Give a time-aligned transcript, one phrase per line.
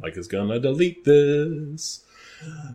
[0.00, 2.04] Mike is gonna delete this,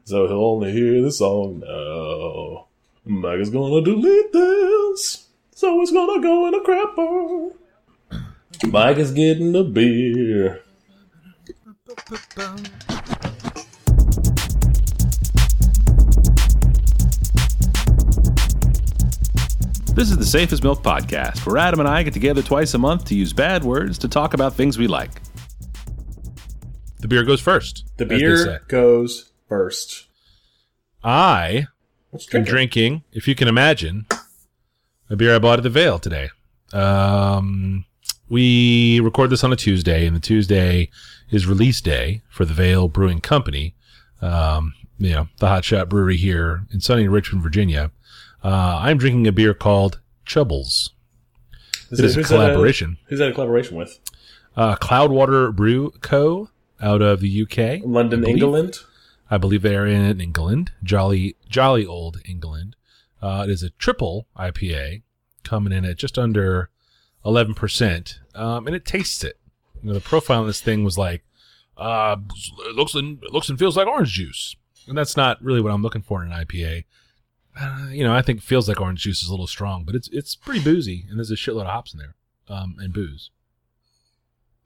[0.06, 2.68] so he'll only hear the song now.
[3.06, 7.54] Mike is gonna delete this, so it's gonna go in a crapper.
[8.68, 10.62] Mike is getting a beer.
[20.02, 22.80] This is the Safe as Milk Podcast, where Adam and I get together twice a
[22.80, 25.22] month to use bad words to talk about things we like.
[27.02, 27.86] The beer goes first.
[27.98, 28.44] The as they say.
[28.46, 30.08] beer goes first.
[31.04, 31.68] I
[32.12, 32.46] Let's am it.
[32.46, 34.08] drinking, if you can imagine,
[35.08, 36.32] a beer I bought at the Veil today.
[36.74, 37.86] Um,
[38.28, 40.90] we record this on a Tuesday, and the Tuesday
[41.30, 43.76] is release day for the Veil Brewing Company.
[44.20, 47.92] Um, you know, the hotshot brewery here in sunny Richmond, Virginia.
[48.44, 50.90] Uh, I'm drinking a beer called Chubbles.
[51.92, 52.98] Is It is a who's that collaboration.
[53.08, 54.00] who's that a collaboration with?
[54.56, 56.50] Uh, Cloudwater Brew Co.
[56.82, 57.82] out of the UK.
[57.86, 58.30] London, I.
[58.30, 58.80] England.
[59.30, 62.76] I believe they are in England, jolly, jolly old England.
[63.22, 65.04] Uh, it is a triple IPA,
[65.44, 66.70] coming in at just under
[67.24, 69.38] eleven percent, um, and it tastes it.
[69.82, 71.24] You know, the profile on this thing was like,
[71.78, 72.18] uh,
[72.66, 74.56] it looks and it looks and feels like orange juice,
[74.88, 76.84] and that's not really what I'm looking for in an IPA.
[77.60, 79.96] Uh, you know, I think it feels like orange juice is a little strong, but
[79.96, 82.16] it's it's pretty boozy, and there's a shitload of hops in there,
[82.50, 83.30] um, and booze.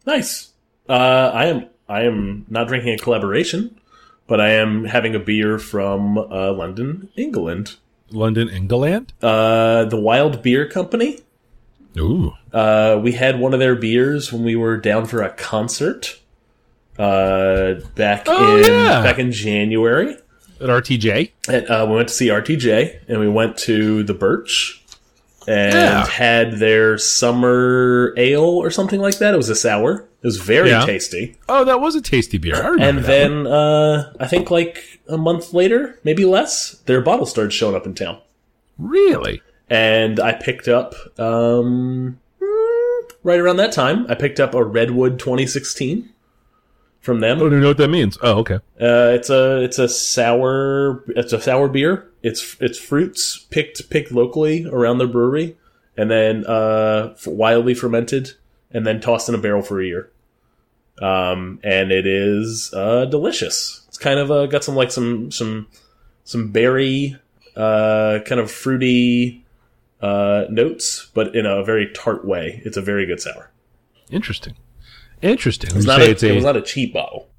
[0.05, 0.51] Nice.
[0.87, 3.79] Uh, I am I am not drinking a collaboration,
[4.27, 7.75] but I am having a beer from uh, London, England.
[8.11, 9.13] London, England.
[9.21, 11.19] Uh, the Wild Beer Company.
[11.97, 16.19] Ooh, Uh, we had one of their beers when we were down for a concert.
[16.99, 19.01] Uh, back Oh, in yeah.
[19.01, 20.15] back in January,
[20.61, 21.31] at RTJ.
[21.49, 24.81] and, uh, we went to see RTJ, and we went to the Birch,
[25.47, 26.05] and Yeah.
[26.07, 29.33] had their summer ale or something like that.
[29.33, 30.05] It was a sour.
[30.23, 30.85] It was very Yeah.
[30.85, 31.35] tasty.
[31.47, 32.75] Oh, that was a tasty beer.
[32.79, 37.75] And then uh, I think like a month later, maybe less, their bottle started showing
[37.75, 38.17] up in town,
[38.79, 39.41] really.
[39.69, 42.17] and I picked up um,
[43.23, 44.05] right around that time.
[44.09, 46.09] I picked up a Redwood 2016
[47.05, 47.37] from them.
[47.37, 48.17] I don't even know what that means.
[48.21, 48.55] Oh, okay.
[48.55, 52.11] Uh, it's a it's a sour it's a sour beer.
[52.23, 55.55] It's it's fruits picked picked locally around the brewery,
[55.95, 58.31] and then uh, wildly fermented,
[58.71, 60.11] and then tossed in a barrel for a year.
[61.01, 63.85] Um, and it is uh, delicious.
[63.87, 65.67] It's kind of uh, got some like some some
[66.23, 67.15] some berry
[67.55, 69.45] uh, kind of fruity
[70.01, 72.61] uh, notes, but in a very tart way.
[72.65, 73.51] It's a very good sour.
[74.09, 74.55] Interesting.
[75.25, 75.71] Interesting.
[75.75, 77.29] It's You not a, it's a- it was not a cheap bottle.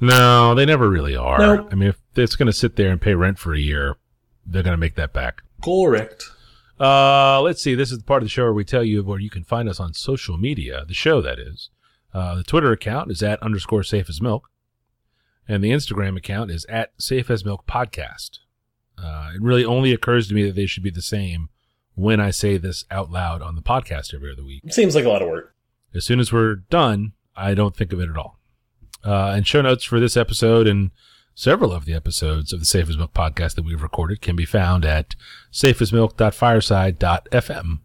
[0.00, 1.38] no, they never really are.
[1.38, 1.68] Nope.
[1.70, 3.96] I mean, if it's going to sit there and pay rent for a year,
[4.46, 5.42] they're going to make that back.
[5.62, 6.24] Correct.
[6.80, 7.74] Uh, let's see.
[7.74, 9.68] This is the part of the show where we tell you where you can find
[9.68, 10.84] us on social media.
[10.88, 11.68] The show, that is.
[12.14, 14.48] Uh, the Twitter account is at underscore safe as milk,
[15.46, 18.38] and the Instagram account is at safe as milk podcast.
[18.96, 21.50] Uh, it really only occurs to me that they should be the same
[21.94, 24.62] when I say this out loud on the podcast every other week.
[24.70, 25.54] Seems like a lot of work.
[25.94, 28.38] As soon as we're done, I don't think of it at all.
[29.04, 30.90] Uh, and show notes for this episode and
[31.34, 34.44] several of the episodes of the Safe as Milk podcast that we've recorded can be
[34.44, 35.14] found at
[35.52, 37.78] safeasmilk.fireside.fm.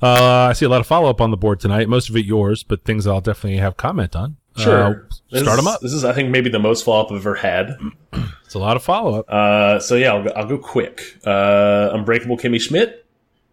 [0.00, 2.24] Uh, I see a lot of follow up on the board tonight, most of it
[2.24, 4.36] yours, but things I'll definitely have comment on.
[4.56, 4.82] Sure.
[4.82, 4.94] Uh,
[5.30, 5.80] This start them up.
[5.80, 7.76] This is, I think, maybe the most follow up I've ever had.
[8.48, 9.26] It's a lot of follow up.
[9.28, 11.18] Uh, so yeah, I'll go, I'll go quick.
[11.26, 13.04] Uh, Unbreakable Kimmy Schmidt,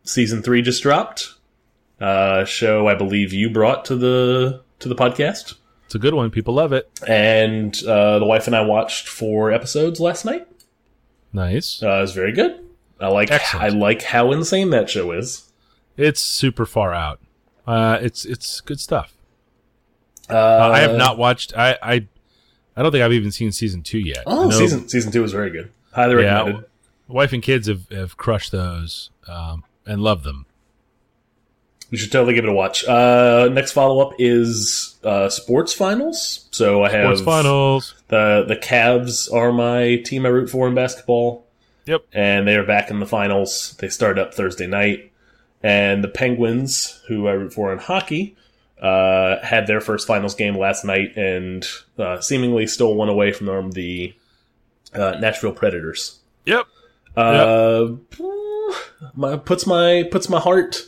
[0.04, 1.34] season three just dropped.
[2.00, 6.30] Uh, show I believe you brought to the to the podcast, It's a good one.
[6.32, 6.90] People love it.
[7.08, 10.48] and uh, the wife and I watched four episodes last night.
[11.32, 11.82] Nice.
[11.82, 12.60] Uh, it was very good.
[13.00, 13.66] I like Excellent.
[13.66, 15.52] I like how insane that show is.
[15.98, 17.20] It's super far out.
[17.68, 19.14] Uh, it's it's good stuff.
[20.30, 20.38] Uh,
[20.74, 21.56] I have not watched.
[21.58, 22.08] I, I
[22.76, 24.24] I don't think I've even seen season two yet.
[24.26, 25.72] Oh, season season two was very good.
[25.94, 26.34] Highly Yeah.
[26.40, 26.66] recommended.
[27.08, 30.46] wife and kids have, have crushed those um, and love them.
[31.92, 32.84] You should totally give it a watch.
[32.86, 36.48] Uh, next follow up is uh, sports finals.
[36.52, 37.94] So I have Sports finals.
[38.08, 41.46] the the Cavs are my team I root for in basketball.
[41.86, 42.02] Yep.
[42.14, 43.76] and they are back in the finals.
[43.80, 45.12] They start up Thursday night,
[45.62, 48.36] and the Penguins, who I root for in hockey,
[48.82, 51.64] uh, had their first finals game last night and
[52.00, 54.16] uh, seemingly stole one away from them, the
[54.96, 56.18] uh, Nashville Predators.
[56.46, 56.66] Yep.
[57.16, 57.88] Uh,
[59.14, 60.82] my, puts my puts my heart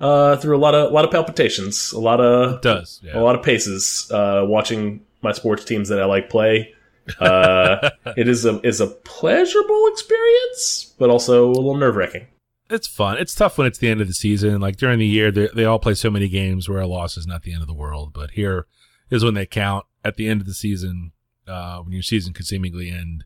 [0.00, 3.00] uh, through a lot of a lot of palpitations, a lot of It does.
[3.12, 6.72] a lot of paces uh, watching my sports teams that I like play.
[7.18, 12.26] Uh, it is a is a pleasurable experience, but also a little nerve wracking.
[12.70, 13.16] it's fun.
[13.18, 14.60] It's tough when it's the end of the season.
[14.60, 17.26] Like during the year, they, they all play so many games where a loss is
[17.26, 18.12] not the end of the world.
[18.12, 18.66] But here
[19.10, 21.12] is when they count at the end of the season,
[21.46, 23.24] uh, when your season could seemingly end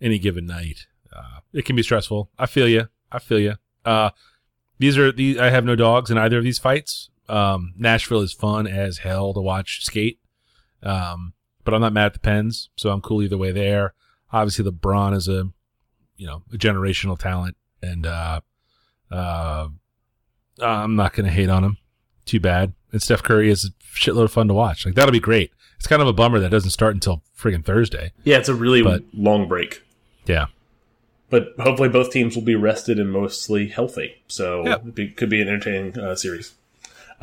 [0.00, 0.86] any given night.
[1.14, 2.30] Uh, it can be stressful.
[2.38, 2.88] I feel you.
[3.12, 3.54] I feel you.
[3.84, 4.10] Uh,
[4.80, 5.38] these are these.
[5.38, 7.10] I have no dogs in either of these fights.
[7.28, 10.18] Um, Nashville is fun as hell to watch skate.
[10.82, 13.94] Um, but I'm not mad at the Pens, so I'm cool either way there.
[14.32, 15.44] Obviously, the LeBron is a,
[16.16, 18.40] you know, a generational talent, and uh,
[19.12, 19.68] uh,
[20.60, 21.76] I'm not going to hate on him.
[22.24, 22.72] Too bad.
[22.92, 24.84] And Steph Curry is a shitload of fun to watch.
[24.86, 25.52] Like that'll be great.
[25.76, 28.12] It's kind of a bummer that doesn't start until friggin' Thursday.
[28.24, 29.82] Yeah, it's a really But- long break.
[30.26, 30.46] Yeah.
[31.30, 34.16] But hopefully both teams will be rested and mostly healthy.
[34.28, 34.74] So Yeah.
[34.74, 36.52] it be, could be an entertaining uh, series.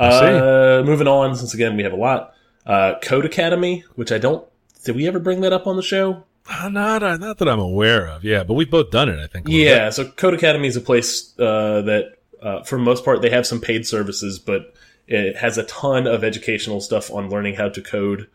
[0.00, 2.34] Uh, moving on, since again we have a lot.
[2.66, 4.46] Uh, Codecademy, which I don't.
[4.84, 6.24] Did we ever bring that up on the show?
[6.50, 8.24] Uh, not, uh, not that I'm aware of.
[8.24, 9.18] Yeah, but we've both done it.
[9.18, 9.46] I think.
[9.46, 9.66] little bit.
[9.66, 13.46] Yeah, so Codecademy is a place uh, that, uh, for the most part, they have
[13.46, 14.74] some paid services, but
[15.06, 18.28] it has a ton of educational stuff on learning how to code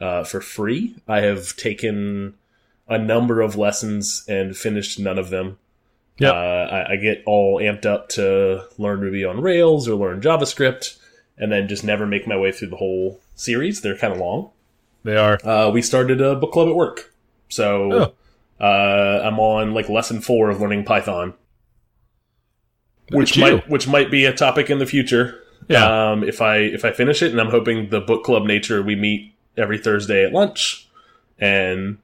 [0.00, 0.94] uh, for free.
[1.08, 2.34] I have taken
[2.90, 5.56] a number of lessons and finished none of them.
[6.18, 6.34] Yep.
[6.34, 10.98] Uh, I, I get all amped up to learn Ruby on Rails or learn JavaScript,
[11.38, 13.80] and then just never make my way through the whole series.
[13.80, 14.50] They're kind of long.
[15.02, 15.38] They are.
[15.42, 17.14] Uh, we started a book club at work,
[17.48, 18.12] so
[18.60, 18.64] Oh.
[18.66, 21.32] uh, I'm on like lesson four of learning Python,
[23.12, 25.42] which might which might be a topic in the future.
[25.68, 26.10] Yeah.
[26.10, 28.94] Um, if I if I finish it, and I'm hoping the book club nature we
[28.94, 30.86] meet every Thursday at lunch
[31.38, 31.98] and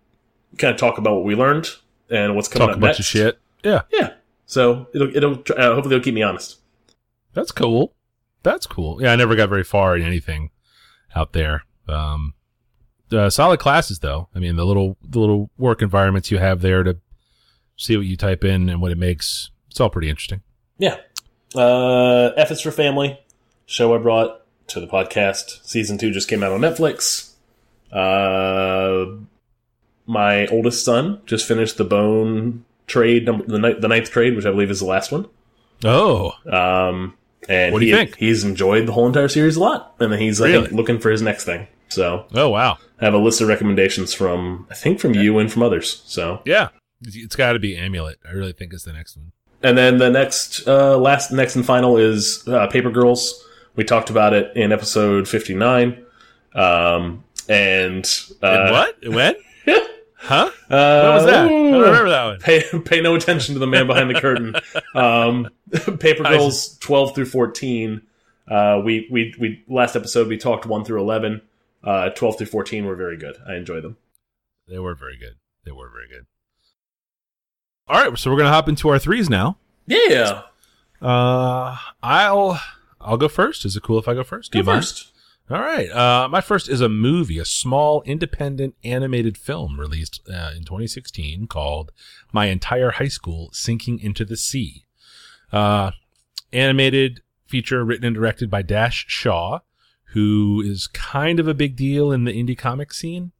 [0.56, 1.68] kind of talk about what we learned
[2.10, 3.00] and what's coming Talk a up bunch next.
[3.00, 3.38] of shit.
[3.64, 4.10] Yeah, Yeah,
[4.46, 6.58] so it'll it'll uh, hopefully it'll keep me honest.
[7.34, 7.94] that's cool.
[8.42, 9.02] That's cool.
[9.02, 10.50] Yeah, I never got very far in anything
[11.16, 11.64] out there.
[11.88, 12.34] Um,
[13.10, 14.28] uh, solid classes though.
[14.34, 16.98] I mean, the little the little work environments you have there to
[17.76, 19.50] see what you type in and what it makes.
[19.70, 20.42] It's all pretty interesting.
[20.78, 20.96] Yeah.
[21.54, 23.18] Uh, F is for Family,
[23.66, 25.66] show I brought to the podcast.
[25.66, 27.32] Season two just came out on Netflix.
[27.92, 29.06] Uh,
[30.06, 34.46] my oldest son just finished the Bone trade, number, the, ni- the ninth trade, which
[34.46, 35.26] I believe is the last one.
[35.84, 37.14] Oh, Um,
[37.48, 38.16] and What do he- you think?
[38.16, 40.68] He's enjoyed the whole entire series a lot, and then he's think, Really?
[40.76, 41.66] looking for his next thing.
[41.88, 42.78] So oh wow.
[43.00, 46.02] I have a list of recommendations from I think from you and from others.
[46.06, 46.68] So Yeah,
[47.02, 48.18] it's got to be Amulet.
[48.26, 49.32] I really think is the next one.
[49.62, 53.42] And then the next, uh, last, next and final is uh, Paper Girls.
[53.74, 56.04] We talked about it in episode fifty nine.
[56.54, 58.04] Um, and
[58.42, 58.96] uh, And what?
[59.06, 59.34] When?
[60.26, 60.50] Huh?
[60.68, 61.44] Uh, What was that?
[61.44, 62.38] I don't remember that one.
[62.40, 64.54] Pay, pay no attention to the man behind the curtain.
[64.94, 65.48] Um,
[66.00, 68.02] Paper Girls twelve through fourteen.
[68.48, 71.42] Uh, we we we last episode we talked one through eleven.
[71.84, 73.36] Uh, twelve through fourteen were very good.
[73.46, 73.96] I enjoyed them.
[74.68, 75.34] They were very good.
[75.64, 76.26] They were very good.
[77.88, 79.58] All right, so we're gonna hop into our threes now.
[79.86, 80.42] Yeah,
[81.02, 82.60] Uh, I'll
[83.00, 83.64] I'll go first.
[83.64, 84.50] Is it cool if I go first?
[84.52, 84.92] Do go you mind?
[85.48, 85.88] All right.
[85.90, 91.46] Uh, my first is a movie, a small independent animated film released uh, in 2016
[91.46, 91.92] called
[92.32, 94.84] "My Entire High School Sinking into the Sea."
[95.52, 95.92] Uh,
[96.52, 99.60] animated feature written and directed by Dash Shaw,
[100.14, 103.30] who is kind of a big deal in the indie comic scene.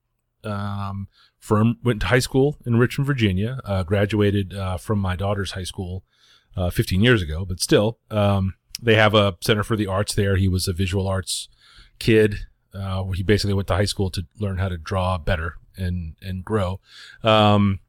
[0.45, 1.09] Um,
[1.41, 3.61] from went to high school in Richmond, Virginia.
[3.65, 6.05] Uh, graduated uh, from my daughter's high school
[6.57, 10.37] uh, 15 years ago, but still, um, they have a Center for the Arts there.
[10.37, 11.49] He was a visual arts
[11.99, 12.37] kid.
[12.75, 16.15] Uh, where he basically went to high school to learn how to draw better and
[16.21, 16.79] and grow.
[17.23, 17.81] Um,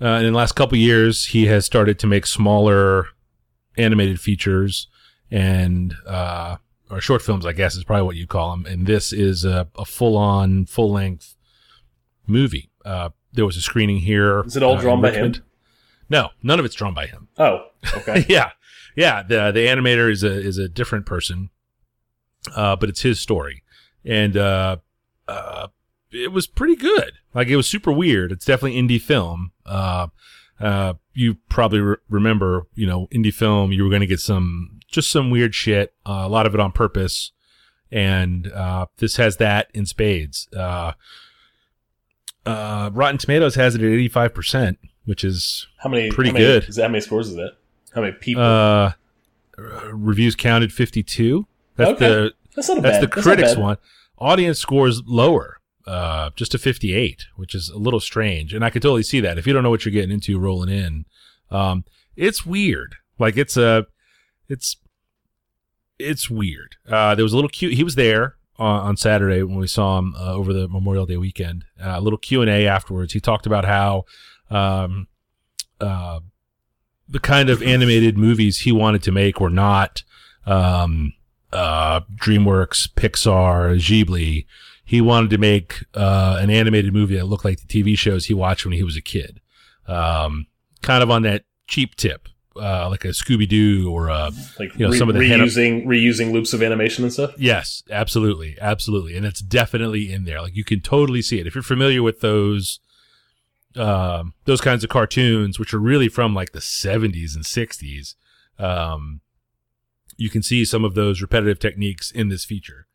[0.00, 3.08] uh, and in the last couple years, he has started to make smaller
[3.76, 4.88] animated features
[5.30, 6.56] and uh,
[6.90, 8.66] or short films, I guess is probably what you call them.
[8.66, 11.36] And this is a, a full on, full length
[12.26, 12.70] movie.
[12.84, 14.40] Uh, there was a screening here.
[14.40, 15.34] Is it all uh, drawn by him?
[16.08, 17.28] No, none of it's drawn by him.
[17.38, 17.66] Oh,
[17.98, 18.24] okay.
[18.28, 18.50] yeah,
[18.96, 19.22] yeah.
[19.22, 21.50] The the animator is a is a different person,
[22.56, 23.62] uh, but it's his story,
[24.04, 24.76] and uh,
[25.28, 25.68] uh,
[26.10, 27.12] it was pretty good.
[27.34, 28.32] Like it was super weird.
[28.32, 29.52] It's definitely indie film.
[29.64, 30.08] Uh,
[30.58, 33.72] uh, you probably re- remember, you know, indie film.
[33.72, 35.94] You were going to get some just some weird shit.
[36.04, 37.32] Uh, a lot of it on purpose,
[37.92, 40.48] and uh, this has that in spades.
[40.56, 40.92] Uh,
[42.46, 46.10] uh, Rotten Tomatoes has it at eighty five percent, which is How many?
[46.10, 46.68] Pretty how many- good.
[46.68, 47.52] Is that how many scores is that?
[47.94, 48.42] How many people?
[48.42, 48.92] Uh,
[49.92, 51.46] reviews counted 52.
[51.80, 52.08] That's Okay.
[52.08, 53.02] the that's that's bad.
[53.02, 53.76] the not critics one.
[54.18, 58.52] Audience scores lower, uh, just to 58, which is a little strange.
[58.52, 60.68] And I could totally see that if you don't know what you're getting into rolling
[60.68, 61.04] in.
[61.50, 61.84] Um,
[62.16, 62.96] it's weird.
[63.18, 63.86] Like it's a,
[64.48, 64.76] it's,
[65.98, 66.76] it's weird.
[66.88, 67.74] Uh, there was a little cute.
[67.74, 71.16] He was there on, on Saturday when we saw him uh, over the Memorial Day
[71.16, 71.64] weekend.
[71.82, 73.12] Uh, a little Q and A afterwards.
[73.12, 74.04] He talked about how,
[74.50, 75.06] um,
[75.80, 76.20] uh,
[77.08, 80.02] the kind of animated movies he wanted to make were not
[80.46, 81.12] um,
[81.52, 84.46] uh, DreamWorks, Pixar, Ghibli.
[84.84, 88.34] He wanted to make uh, an animated movie that looked like the TV shows he
[88.34, 89.40] watched when he was a kid.
[89.86, 90.46] Um,
[90.82, 94.86] kind of on that cheap tip, uh, like a Scooby Doo or a Like You
[94.86, 97.32] know, re- some of the reusing reusing loops of animation and stuff.
[97.36, 100.42] Yes, absolutely, absolutely, and it's definitely in there.
[100.42, 102.80] Like you can totally see it if you're familiar with those,
[103.76, 108.14] um, those kinds of cartoons, which are really from like the '70s and '60s.
[108.58, 109.20] Um,
[110.20, 112.86] you can see some of those repetitive techniques in this feature.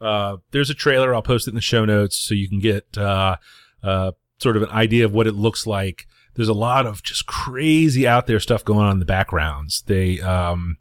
[0.00, 1.14] Uh, there's a trailer.
[1.14, 3.36] I'll post it in the show notes so you can get uh,
[3.84, 6.08] uh, sort of an idea of what it looks like.
[6.34, 9.82] There's a lot of just crazy out there stuff going on in the backgrounds.
[9.86, 10.78] They, um,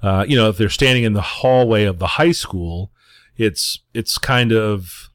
[0.00, 2.92] uh, you know, if they're standing in the hallway of the high school,
[3.36, 5.10] it's it's kind of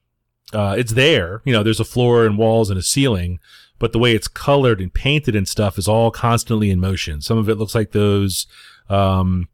[0.51, 1.41] uh, it's there.
[1.45, 3.39] You know, there's a floor and walls and a ceiling,
[3.77, 7.21] but the way it's colored and painted and stuff is all constantly in motion.
[7.21, 8.47] Some of it looks like those.
[8.89, 9.47] Um,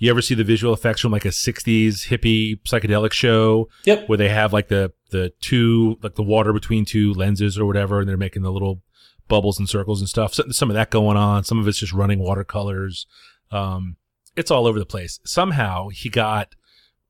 [0.00, 4.08] you ever see the visual effects from like a '60s hippie psychedelic show Yep.
[4.08, 8.00] where they have like the the two like the water between two lenses or whatever,
[8.00, 8.82] and they're making the little
[9.28, 10.34] bubbles and circles and stuff.
[10.34, 11.44] So, some of that going on.
[11.44, 13.06] Some of it's just running watercolors.
[13.52, 13.96] Um,
[14.36, 15.20] it's all over the place.
[15.24, 16.54] Somehow he got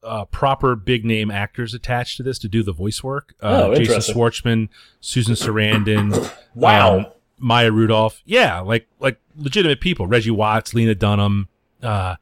[0.02, 3.34] uh, proper big name actors attached to this to do the voice work.
[3.42, 4.14] Uh, Oh, Jason.
[4.14, 4.68] Schwartzman,
[5.00, 6.98] Susan Sarandon, Wow.
[7.00, 7.06] um,
[7.38, 8.22] Maya Rudolph.
[8.24, 10.06] Yeah, like like legitimate people.
[10.06, 11.48] Reggie Watts, Lena Dunham.
[11.82, 12.16] Uh,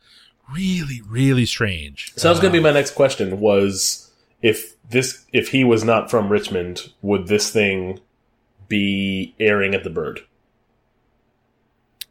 [0.53, 2.13] really, really strange.
[2.17, 4.11] So that was going to Uh, be my next question: was
[4.43, 8.01] if this if he was not from Richmond, would this thing
[8.69, 10.21] be airing at the Byrd?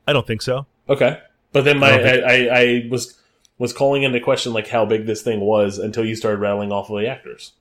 [0.08, 0.65] I don't think so.
[0.89, 1.20] Okay,
[1.51, 3.20] but then my I I, I, I was
[3.58, 6.89] was calling into question like how big this thing was until you started rattling off
[6.89, 7.53] of the actors.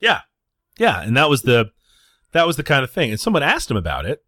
[0.00, 0.20] Yeah.
[0.78, 1.00] Yeah.
[1.00, 1.70] And that was the
[2.32, 3.10] that was the kind of thing.
[3.10, 4.22] And someone asked him about it,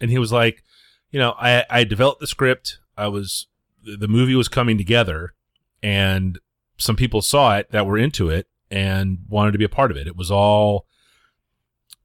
[0.00, 0.64] and he was like,
[1.10, 2.78] you know, I, I developed the script.
[2.96, 3.46] I was
[3.84, 5.34] the movie was coming together
[5.82, 6.38] and
[6.78, 9.96] some people saw it that were into it and wanted to be a part of
[9.96, 10.06] it.
[10.06, 10.86] It was all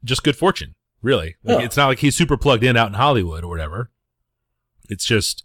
[0.04, 1.36] just good fortune, really.
[1.44, 1.66] Like, Yeah.
[1.66, 3.92] It's not like he's super plugged in out in Hollywood or whatever.
[4.90, 5.44] It's just,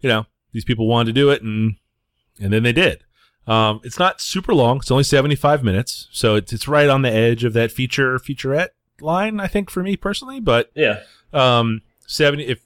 [0.00, 1.76] you know, these people wanted to do it and
[2.40, 3.04] and then they did.
[3.46, 4.78] Um, it's not super long.
[4.78, 6.08] It's only 75 minutes.
[6.10, 9.82] So it's, it's right on the edge of that feature featurette line, I think, for
[9.82, 10.40] me personally.
[10.40, 11.00] But Yeah,
[11.32, 12.64] um, 70, if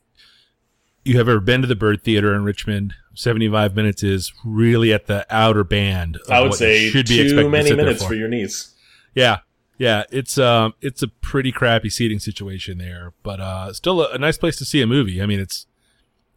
[1.09, 5.07] you have ever been to the Byrd Theater in Richmond, 75 minutes is really at
[5.07, 6.17] the outer band.
[6.17, 8.09] Of I would say should be too expected to many minutes for.
[8.09, 8.75] for your knees.
[9.15, 9.39] Yeah.
[9.79, 14.19] Yeah, it's um it's a pretty crappy seating situation there, but uh still a, a
[14.19, 15.23] nice place to see a movie.
[15.23, 15.67] I mean, it's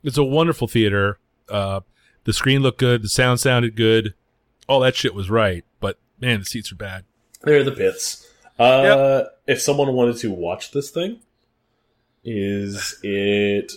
[0.04, 1.18] it's a wonderful theater.
[1.50, 1.82] Uh
[2.24, 4.14] the screen looked good, the sound sounded good.
[4.68, 7.04] All that shit was right, but man, the seats are bad.
[7.42, 8.28] They're the pits.
[8.60, 11.20] Uh, If someone wanted to watch this thing,
[12.24, 13.74] is it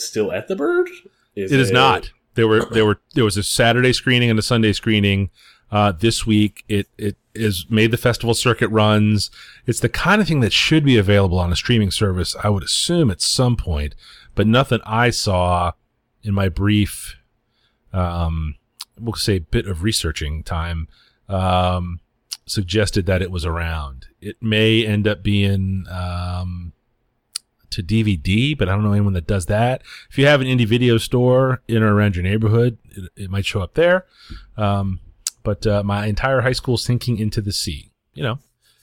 [0.00, 0.88] still at the Byrd?
[1.34, 2.10] Is It is not.
[2.34, 5.30] There were there were there was a Saturday screening and a Sunday screening
[5.70, 6.64] uh, this week.
[6.68, 9.30] It it is made the festival circuit runs.
[9.66, 12.36] It's the kind of thing that should be available on a streaming service.
[12.42, 13.94] I would assume at some point,
[14.34, 15.72] but nothing I saw
[16.22, 17.16] in my brief,
[17.92, 18.56] um,
[19.00, 20.88] we'll say bit of researching time,
[21.28, 22.00] um,
[22.46, 24.06] suggested that it was around.
[24.20, 26.72] It may end up being um,
[27.70, 29.82] to DVD, but I don't know anyone that does that.
[30.10, 33.46] If you have an indie video store in or around your neighborhood, it, it might
[33.46, 34.06] show up there.
[34.56, 35.00] Um,
[35.42, 37.92] but uh, my entire high school sinking into the sea.
[38.14, 38.38] You know,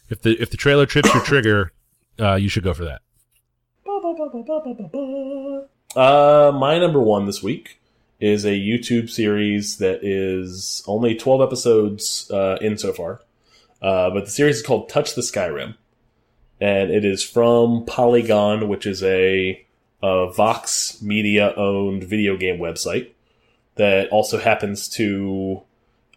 [0.10, 1.74] if the if the trailer trips your trigger,
[2.20, 3.02] uh, you should go for that.
[5.96, 7.80] Uh, my number one this week
[8.20, 13.22] is a YouTube series that is only 12 episodes uh, in so far.
[13.82, 15.76] Uh, but the series is called Touch the Skyrim.
[16.62, 19.66] And it is from Polygon, which is a,
[20.02, 23.12] a Vox Media owned video game website
[23.76, 25.62] that also happens to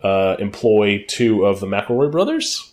[0.02, 2.72] uh, employ two of the McElroy brothers.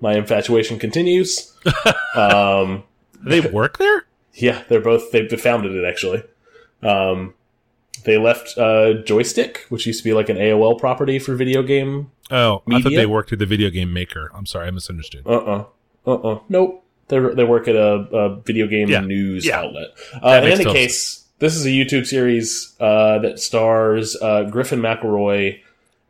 [0.00, 1.52] My infatuation continues.
[2.14, 2.84] um,
[3.24, 4.04] they work there?
[4.34, 6.22] yeah, they're both they founded it actually.
[6.82, 7.34] Um,
[8.04, 12.10] they left uh, Joystiq, which used to be like an AOL property for video game.
[12.30, 14.30] Oh, I thought they worked at the video game maker.
[14.34, 15.26] I'm sorry, I misunderstood.
[15.26, 15.64] Uh uh-uh.
[16.06, 16.83] uh uh nope.
[17.08, 19.00] They they work at a, a video game Yeah.
[19.00, 19.60] news Yeah.
[19.60, 19.88] outlet.
[20.22, 25.60] Uh, in any case, this is a YouTube series uh, that stars uh, Griffin McElroy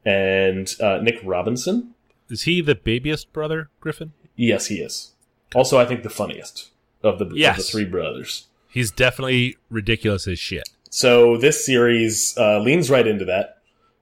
[0.04, 1.94] and uh, Nick Robinson.
[2.30, 4.12] Is he the babyest brother, Griffin?
[4.36, 5.12] Yes, he is.
[5.54, 6.70] Also, I think the funniest
[7.02, 8.46] of the, of the three brothers.
[8.68, 10.68] He's definitely ridiculous as shit.
[10.90, 13.58] So this series uh, leans right into that.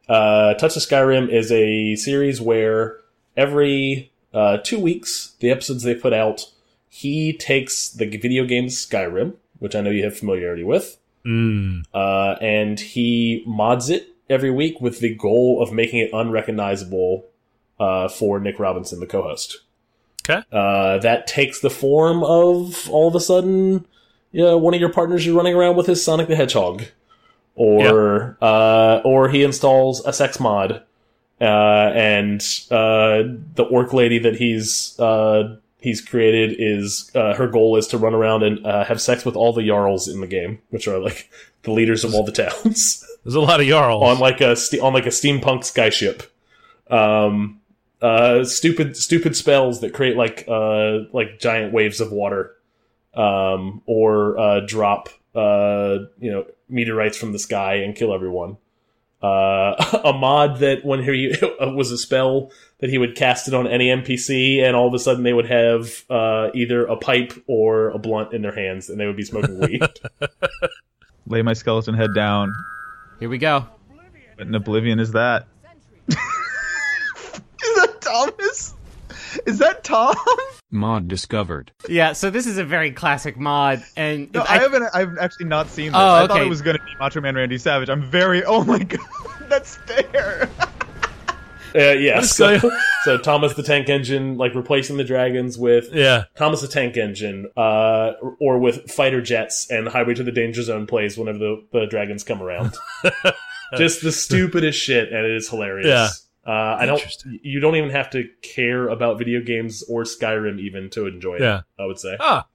[0.08, 2.98] Uh, Touch of Skyrim is a series where
[3.36, 6.46] every uh, two weeks, the episodes they put out,
[6.94, 11.84] he takes the video game Skyrim, which I know you have familiarity with, Mm.
[11.94, 17.24] uh, and he mods it every week with the goal of making it unrecognizable
[17.80, 19.62] uh, for Nick Robinson, the co-host.
[20.28, 20.42] Okay.
[20.52, 23.86] Uh, that takes the form of all of a sudden,
[24.32, 26.82] yeah, one of your partners is running around with his Sonic the Hedgehog,
[27.54, 30.82] or uh, or he installs a sex mod,
[31.40, 33.22] uh, and uh,
[33.54, 38.14] the orc lady that he's uh, he's created is uh, her goal is to run
[38.14, 41.28] around and uh, have sex with all the jarls in the game, which are like
[41.62, 44.02] the leaders of all the towns There's a lot of Jarls.
[44.02, 46.26] on like a on like a steampunk skyship.
[46.92, 47.60] Um,
[48.00, 52.56] uh, stupid stupid spells that create like uh like giant waves of water,
[53.14, 58.56] um, or uh, drop uh you know meteorites from the sky and kill everyone.
[59.22, 62.50] Uh, a mod that when he was a spell
[62.80, 65.48] that he would cast it on any NPC, and all of a sudden they would
[65.48, 69.24] have uh, either a pipe or a blunt in their hands, and they would be
[69.24, 69.82] smoking weed.
[71.26, 72.52] Lay my skeleton head down.
[73.20, 73.66] Here we go.
[74.34, 75.46] What in oblivion is that?
[76.08, 76.16] is
[77.76, 78.74] that Thomas?
[79.46, 80.16] Is that Tom?
[80.72, 81.70] Mod discovered.
[81.86, 84.84] Yeah, so this is a very classic mod, and No, if I, haven't.
[84.94, 85.94] I've actually not seen this.
[85.96, 87.90] Oh, I thought it was gonna be Macho Man Randy Savage.
[87.90, 88.42] I'm very.
[88.52, 89.00] Oh my god,
[89.48, 90.48] that stare.
[91.74, 92.58] Uh, yeah, so,
[93.04, 96.24] so Thomas the Tank Engine, like replacing the dragons with yeah.
[96.36, 100.86] Thomas the Tank Engine, uh, or with fighter jets, and Highway to the Danger Zone
[100.86, 102.74] plays whenever the, the dragons come around.
[103.78, 105.86] Just the stupidest shit, and it is hilarious.
[105.86, 106.08] Yeah.
[106.46, 107.00] Uh, I don't.
[107.42, 111.42] You don't even have to care about video games or Skyrim even to enjoy it.
[111.42, 111.60] Yeah.
[111.78, 112.16] I would say.
[112.18, 112.46] Ah.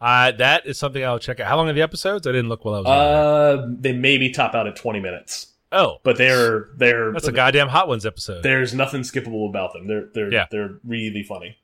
[0.00, 1.46] Uh, that is something I'll check out.
[1.48, 2.26] How long are the episodes?
[2.26, 2.88] I didn't look while I was.
[2.88, 7.68] Uh, they maybe top out at twenty minutes, Oh, but they're they're that's a goddamn
[7.68, 8.42] Hot Ones episode.
[8.42, 9.86] There's nothing skippable about them.
[9.86, 10.46] They're they're Yeah.
[10.50, 11.56] they're really funny.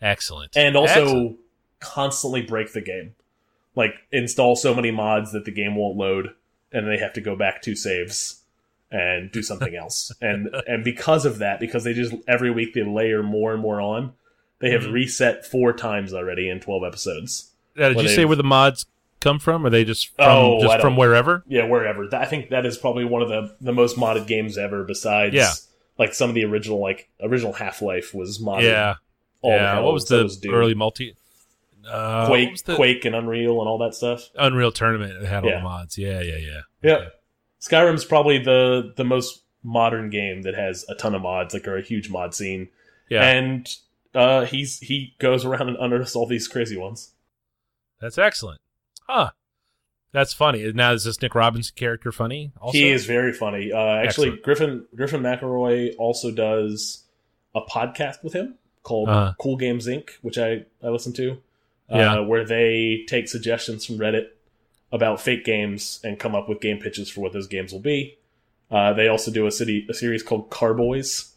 [0.00, 0.56] Excellent.
[0.56, 1.38] and also Excellent.
[1.80, 3.14] constantly break the game.
[3.74, 6.34] Like install so many mods that the game won't load,
[6.70, 8.37] and they have to go back to saves
[8.90, 10.12] and do something else.
[10.20, 13.80] And and because of that, because they just every week they layer more and more
[13.80, 14.12] on,
[14.60, 14.92] they have Mhm.
[14.92, 17.52] reset four times already in twelve episodes.
[17.76, 18.86] Now, did you say where the mods
[19.20, 19.64] come from?
[19.66, 21.44] Are they just from Oh, just from wherever?
[21.48, 22.08] Yeah, wherever.
[22.08, 24.84] That- I think that is probably one of the the most modded games ever.
[24.84, 25.52] Besides, Yeah.
[25.98, 28.62] like some of the original like original Half Life was modded.
[28.62, 28.94] Yeah.
[29.42, 29.74] all yeah.
[29.74, 31.14] hell, What was the was early multi?
[31.88, 34.28] Uh, Quake, Quake, and Unreal, and all that stuff?
[34.36, 35.56] Unreal Tournament had all Yeah.
[35.58, 35.96] the mods.
[35.96, 36.60] Yeah, yeah, yeah.
[36.82, 37.04] Yeah.
[37.60, 41.76] Skyrim's probably the the most modern game that has a ton of mods, like or
[41.76, 42.68] a huge mod scene.
[43.10, 43.28] Yeah.
[43.28, 43.68] And
[44.14, 47.12] uh he's he goes around and unearths all these crazy ones.
[48.00, 48.60] That's excellent.
[49.06, 49.30] Huh.
[50.12, 50.72] That's funny.
[50.72, 52.52] Now is this Nick Robinson character funny?
[52.60, 52.78] Also?
[52.78, 53.72] He is very funny.
[53.72, 54.42] Uh actually Excellent.
[54.42, 57.04] Griffin Griffin McElroy also does
[57.54, 59.34] a podcast with him called Uh-huh.
[59.38, 61.38] Cool Games Inc., which I, I listen to.
[61.90, 62.18] Yeah.
[62.18, 64.28] Uh, where they take suggestions from Reddit
[64.92, 68.18] about fake games and come up with game pitches for what those games will be.
[68.70, 71.32] Uh, they also do a city a series called Carboys,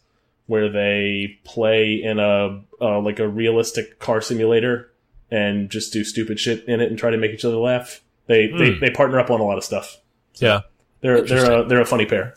[0.46, 4.90] where they play in a uh, like a realistic car simulator
[5.30, 8.02] and just do stupid shit in it and try to make each other laugh.
[8.26, 8.80] They they, Hmm.
[8.80, 9.98] they partner up on a lot of stuff.
[10.36, 10.60] Yeah.
[11.00, 12.34] They're they're a, they're a funny pair.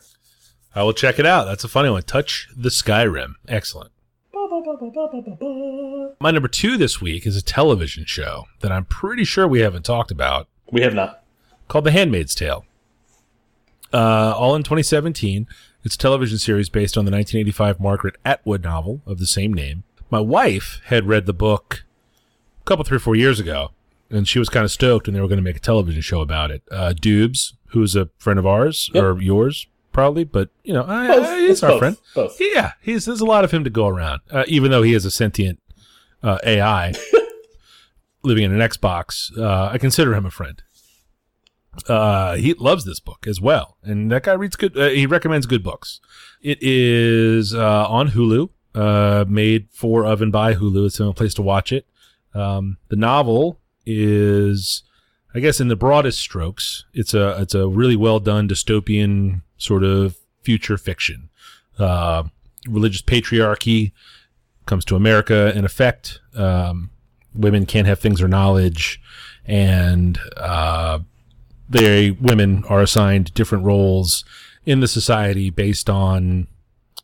[0.74, 1.44] I will check it out.
[1.44, 2.02] That's a funny one.
[2.02, 3.34] Touch the Skyrim.
[3.48, 3.92] Excellent.
[6.20, 9.84] My number two this week is a television show that I'm pretty sure we haven't
[9.84, 11.22] talked about We have not.
[11.68, 12.64] called The Handmaid's Tale.
[13.92, 15.46] Uh, all in 2017.
[15.84, 19.84] It's a television series based on the 1985 Margaret Atwood novel of the same name.
[20.10, 21.84] My wife had read the book
[22.60, 23.70] a couple, three or four years ago,
[24.10, 26.20] and she was kind of stoked when they were going to make a television show
[26.20, 26.62] about it.
[26.70, 29.04] Uh, Dubes, who's a friend of ours, Yep.
[29.04, 31.06] or yours, probably, but, you know, I.
[31.08, 31.78] I- he's It's our both.
[31.78, 31.96] friend.
[32.16, 32.36] Both.
[32.40, 35.04] Yeah, he's, there's a lot of him to go around, uh, even though he is
[35.04, 35.60] a sentient
[36.24, 36.92] uh, AI
[38.26, 39.36] living in an Xbox.
[39.38, 40.62] Uh, I consider him a friend.
[41.88, 44.76] Uh, he loves this book as well, and that guy reads good.
[44.76, 46.00] Uh, he recommends good books.
[46.40, 50.86] It is uh, on Hulu, uh, made for of and by Hulu.
[50.86, 51.86] It's only place to watch it.
[52.34, 54.82] Um, the novel is,
[55.34, 59.84] I guess, in the broadest strokes, it's a it's a really well done dystopian sort
[59.84, 61.28] of future fiction.
[61.78, 62.24] Uh,
[62.68, 63.92] religious patriarchy
[64.64, 66.20] comes to America in effect.
[66.34, 66.90] Um,
[67.36, 69.00] women can't have things or knowledge,
[69.44, 71.00] and uh,
[71.68, 74.24] they women are assigned different roles
[74.64, 76.46] in the society based on,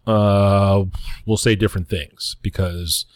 [0.06, 0.84] uh,
[1.26, 3.06] we'll say different things because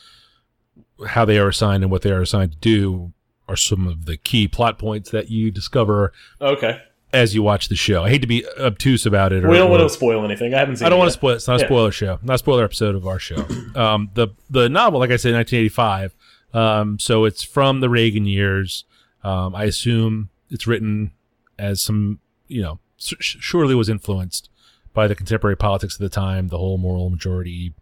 [1.08, 3.12] how they are assigned and what they are assigned to do
[3.48, 6.80] are some of the key plot points that you discover Okay.
[7.12, 8.02] as you watch the show.
[8.04, 9.44] I hate to be obtuse about it.
[9.44, 10.54] Or, We don't want to spoil anything.
[10.54, 11.34] I haven't seen I don't want to spoil.
[11.34, 11.66] It's not a Yeah.
[11.66, 13.44] spoiler show, not a spoiler episode of our show.
[13.74, 16.14] Um, the the novel, like I said, 1985.
[16.56, 18.84] Um, so it's from the Reagan years.
[19.22, 21.12] Um, I assume it's written
[21.58, 24.48] as some, you know, surely was influenced
[24.94, 27.74] by the contemporary politics of the time, the whole moral majority,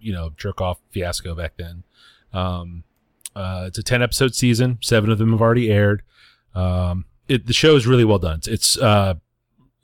[0.00, 1.84] you know, jerk off fiasco back then.
[2.32, 2.84] Um,
[3.36, 4.78] uh, it's a 10 episode season.
[4.80, 6.02] Seven of them have already aired.
[6.54, 8.40] Um, it, the show is really well done.
[8.46, 9.14] It's, uh,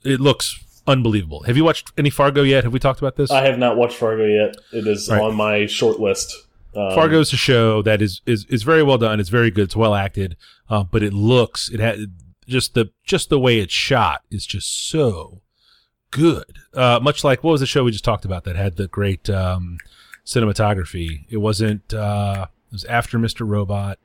[0.03, 1.43] it looks unbelievable.
[1.43, 2.63] Have you watched any Fargo yet?
[2.63, 3.31] Have we talked about this?
[3.31, 4.55] I have not watched Fargo yet.
[4.73, 5.21] It is Right.
[5.21, 6.35] on my short list.
[6.75, 9.19] Um, Fargo's a show that is is is very well done.
[9.19, 9.65] It's very good.
[9.65, 10.37] It's well acted,
[10.69, 11.99] uh, but it looks it had
[12.47, 15.41] just the just the way it's shot is just so
[16.11, 16.59] good.
[16.73, 19.29] Uh, much like what was the show we just talked about that had the great
[19.29, 19.77] um,
[20.25, 21.25] cinematography?
[21.29, 21.93] It wasn't.
[21.93, 23.47] Uh, it was after Mr.
[23.47, 23.97] Robot.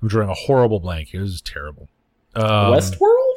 [0.00, 1.22] I'm drawing a horrible blank here.
[1.22, 1.88] This is terrible.
[2.34, 3.36] Um, Westworld.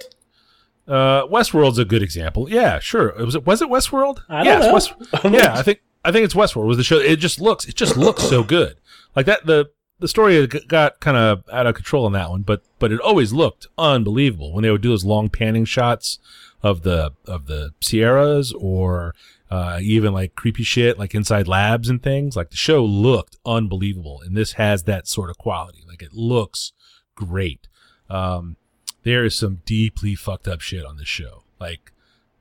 [0.87, 2.49] Uh, Westworld's a good example.
[2.49, 3.13] Yeah, sure.
[3.15, 4.23] Was it was it Westworld?
[4.27, 4.73] I don't yeah, know.
[4.73, 6.67] West, yeah, I think I think it's Westworld.
[6.67, 6.97] Was the show?
[6.97, 8.77] It just looks it just looks so good.
[9.15, 12.63] Like that the the story got kind of out of control on that one, but
[12.79, 16.19] but it always looked unbelievable when they would do those long panning shots
[16.63, 19.13] of the of the Sierras or
[19.51, 22.35] uh, even like creepy shit like inside labs and things.
[22.35, 25.83] Like the show looked unbelievable, and this has that sort of quality.
[25.87, 26.71] Like it looks
[27.15, 27.67] great.
[28.09, 28.55] Um,
[29.03, 31.43] there is some deeply fucked up shit on this show.
[31.59, 31.91] Like,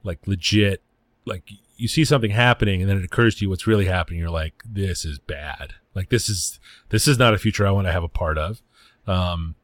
[0.03, 0.83] like legit,
[1.25, 4.19] like you see something happening and then it occurs to you what's really happening.
[4.21, 5.75] You're like, this is bad.
[5.95, 6.61] Like this is,
[6.91, 8.61] this is not a future I want to have a part of.
[9.07, 9.55] Um,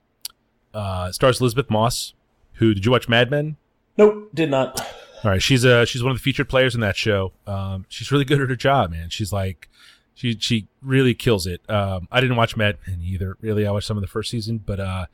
[0.72, 2.14] uh, stars Elisabeth Moss,
[2.55, 3.57] who did you watch Mad Men?
[3.96, 4.81] Nope, did not.
[5.22, 7.33] All right, she's uh she's one of the featured players in that show.
[7.46, 9.09] Um, she's really good at her job, man.
[9.11, 9.68] She's like,
[10.14, 11.68] she she really kills it.
[11.70, 13.37] Um, I didn't watch Mad Men either.
[13.40, 15.07] Really, I watched some of the first season, but uh,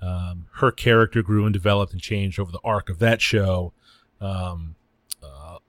[0.00, 3.72] um, her character grew and developed and changed over the arc of that show.
[4.20, 4.74] Um,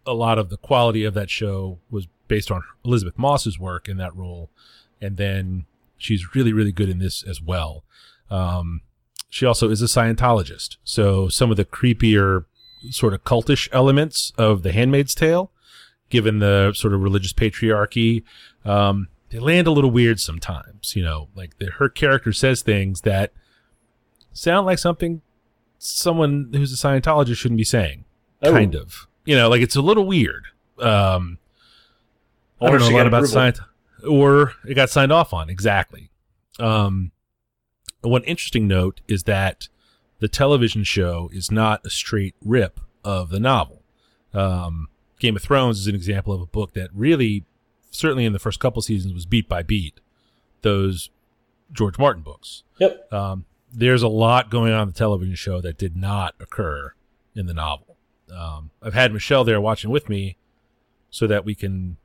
[0.09, 3.97] a lot of the quality of that show was based on Elisabeth Moss's work in
[3.97, 4.49] that role,
[5.01, 5.65] and then
[5.97, 7.83] she's really really good in this as well.
[8.29, 8.81] Um,
[9.29, 12.45] she also is a Scientologist, so some of the creepier
[12.89, 15.51] sort of cultish elements of The Handmaid's Tale,
[16.09, 18.23] given the sort of religious patriarchy,
[18.65, 20.95] um, they land a little weird sometimes.
[20.95, 23.31] You know, like the, her character says things that
[24.33, 25.21] sound like something
[25.79, 28.05] someone who's a Scientologist shouldn't be saying.
[28.43, 28.51] Oh.
[28.51, 29.07] Kind of.
[29.29, 30.45] You know, like it's a little weird.
[30.79, 31.37] Um,
[32.59, 33.51] I don't know a lot about approval.
[33.51, 33.59] Scient,
[34.09, 35.51] or it got signed off on.
[35.51, 36.09] Exactly.
[36.57, 37.11] Um,
[38.01, 39.67] one interesting note is that
[40.17, 43.83] the television show is not a straight rip of the novel.
[44.33, 44.87] Um,
[45.19, 47.45] Game of Thrones is an example of a book that really,
[47.91, 49.99] certainly in the first couple seasons, was beat by beat.
[50.63, 51.11] Those
[51.71, 52.63] George Martin books.
[52.79, 53.13] Yep.
[53.13, 56.95] Um, there's a lot going on in the television show that did not occur
[57.35, 57.88] in the novel.
[58.31, 60.37] Um, I've had Michelle there watching with me,
[61.09, 61.97] so that we can.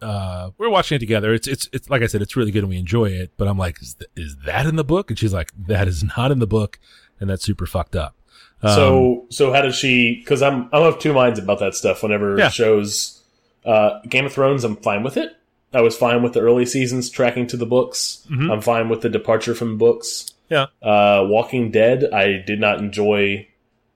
[0.00, 1.34] Uh, we're watching it together.
[1.34, 3.32] It's it's it's like I said, it's really good and we enjoy it.
[3.36, 5.10] But I'm like, is, th- is that in the book?
[5.10, 6.78] And she's like, that is not in the book,
[7.20, 8.14] and that's super fucked up.
[8.62, 10.16] Um, so so how does she?
[10.16, 12.02] Because I'm I'm of two minds about that stuff.
[12.02, 12.48] Whenever Yeah.
[12.48, 13.22] shows
[13.64, 15.32] uh, Game of Thrones, I'm fine with it.
[15.74, 18.24] I was fine with the early seasons tracking to the books.
[18.30, 18.50] Mhm.
[18.52, 20.32] I'm fine with the departure from books.
[20.48, 20.66] Yeah.
[20.80, 23.48] Uh, Walking Dead, I did not enjoy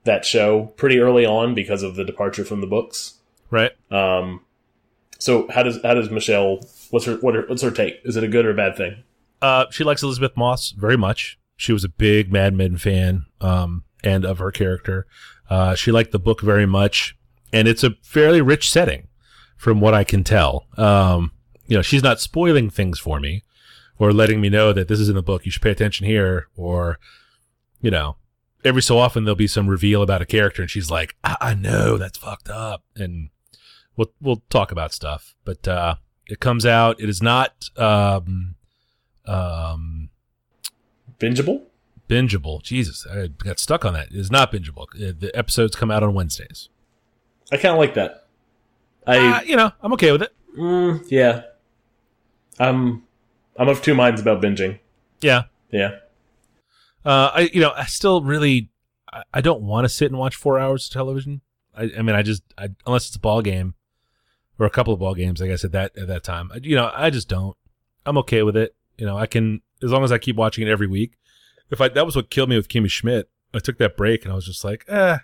[0.05, 3.21] that show pretty early on because of the departure from the books.
[3.51, 3.73] right.
[3.91, 4.41] Um,
[5.19, 6.61] so how does how does Michelle?
[6.91, 8.01] What's her what her, what's her take?
[8.05, 9.05] Is it a good or a bad thing?
[9.41, 11.39] Uh, she likes Elisabeth Moss very much.
[11.57, 15.07] She was a big Mad Men fan, um, and of her character.
[15.49, 17.17] Uh, she liked the book very much,
[17.53, 19.09] and it's a fairly rich setting,
[19.57, 20.67] from what I can tell.
[20.77, 21.33] Um,
[21.67, 23.45] you know, she's not spoiling things for me,
[23.99, 25.45] or letting me know that this is in the book.
[25.45, 26.99] You should pay attention here, or,
[27.81, 28.17] you know,
[28.65, 31.55] every so often there'll be some reveal about a character, and she's like, "I, I
[31.55, 33.31] know that's fucked up," and
[33.97, 35.35] we'll we'll talk about stuff.
[35.45, 35.97] But uh,
[36.27, 37.01] it comes out.
[37.01, 37.69] It is not.
[37.77, 38.55] Um,
[39.27, 40.11] um,
[41.19, 41.63] Bingeable?
[42.09, 42.63] bingeable.
[42.63, 44.09] Jesus, I got stuck on that.
[44.09, 44.83] It is not bingeable.
[44.97, 46.69] Uh, The episodes come out on Wednesdays.
[47.51, 48.27] I kind of like that.
[49.07, 50.33] I Uh, you know, I'm okay with it.
[50.59, 51.43] mm, yeah.
[52.59, 53.05] I'm
[53.57, 54.79] I'm of two minds about binging.
[55.21, 55.45] Yeah.
[55.71, 55.99] Yeah.
[57.05, 58.71] Uh, I you know I still really
[59.13, 61.41] I, I don't want to sit and watch four hours of television.
[61.77, 63.75] I, I mean I just I, unless it's a ball game
[64.59, 66.51] or a couple of ball games, like I guess at that at that time.
[66.53, 67.57] I, you know I just don't.
[68.07, 68.75] I'm okay with it.
[68.99, 71.15] You know I can as long as I keep watching it every week.
[71.71, 73.29] If I that was what killed me with Kimmy Schmidt.
[73.55, 75.19] I took that break and I was just like, eh,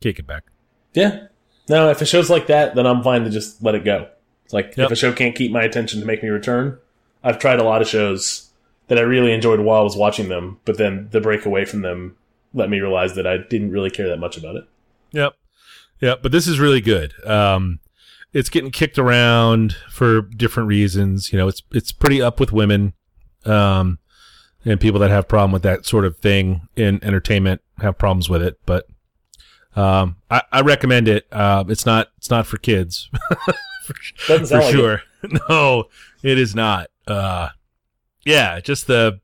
[0.00, 0.44] kick it back.
[0.92, 1.28] Yeah.
[1.70, 4.08] No, if a show's like that, then I'm fine to just let it go.
[4.44, 4.86] It's like Yep.
[4.86, 6.78] if a show can't keep my attention to make me return,
[7.22, 8.50] I've tried a lot of shows
[8.88, 11.82] that I really enjoyed while I was watching them, but then the break away from
[11.82, 12.16] them
[12.52, 14.64] let me realize that I didn't really care that much about it.
[15.10, 15.34] Yep.
[16.00, 16.22] Yep.
[16.22, 17.12] But this is really good.
[17.26, 17.80] Um,
[18.32, 21.32] it's getting kicked around for different reasons.
[21.32, 22.92] You know, it's, it's pretty up with women,
[23.44, 23.98] um,
[24.64, 27.60] and people that have problem with that sort of thing in entertainment.
[27.78, 28.86] have problems with it, but
[29.76, 31.26] um, I, I recommend it.
[31.32, 33.10] Uh, it's not it's not for kids
[33.84, 33.94] for,
[34.28, 34.76] Doesn't for sound like it.
[34.76, 35.02] sure.
[35.48, 35.84] No,
[36.22, 36.88] it is not.
[37.06, 37.48] Uh,
[38.24, 39.20] yeah, just the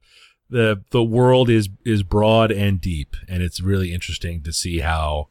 [0.49, 5.29] the the world is is broad and deep, and it's really interesting to see how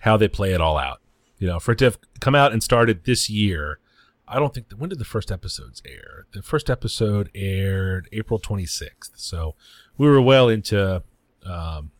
[0.00, 1.00] how they play it all out.
[1.38, 3.78] You know, for it to have come out and started this year,
[4.26, 6.26] I don't think when did the first episodes air?
[6.32, 9.54] The first episode aired April 26th, so
[9.96, 11.02] we were well into
[11.44, 11.90] um,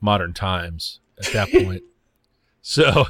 [0.00, 1.82] modern times at that point.
[2.62, 3.06] so,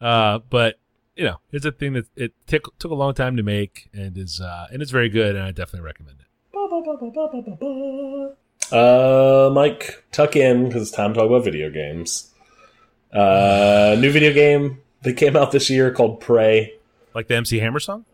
[0.00, 0.78] uh, but
[1.16, 4.16] you know, it's a thing that it took took a long time to make, and
[4.18, 6.25] is uh, and it's very good, and I definitely recommend it.
[8.72, 12.32] Uh, Mike, tuck in because it's time to talk about video games.
[13.12, 16.72] Uh, new video game that came out this year called Prey.
[17.14, 18.04] Like the MC Hammer song.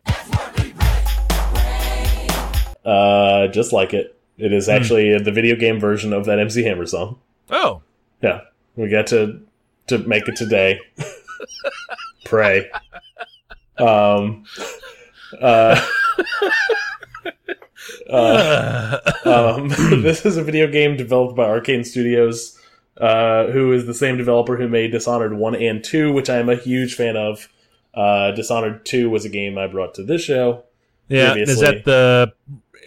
[2.84, 4.18] Uh, just like it.
[4.38, 7.18] It is actually the video game version of that MC Hammer song.
[7.50, 7.82] Oh,
[8.22, 8.40] Yeah,
[8.76, 9.40] we got to
[9.86, 10.80] to make it today.
[12.24, 12.70] Pray.
[13.78, 14.44] Um.
[15.40, 15.80] Uh,
[18.08, 19.68] uh, um,
[20.02, 22.58] this is a video game developed by Arkane Studios,
[22.98, 26.48] uh, who is the same developer who made Dishonored one and two, which I am
[26.48, 27.48] a huge fan of.
[27.94, 30.64] Uh, Dishonored two was a game I brought to this show.
[31.08, 31.34] yeah.
[31.34, 32.32] Is that the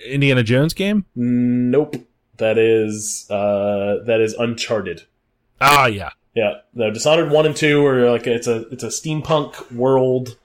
[0.08, 1.05] Indiana Jones game?
[1.15, 1.95] Nope,
[2.38, 5.03] that is uh, that is Uncharted.
[5.62, 6.10] Ah, yeah.
[6.34, 10.38] Yeah, no, Dishonored one and two are like it's a it's a steampunk world,